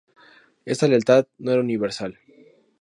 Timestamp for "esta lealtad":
0.65-1.27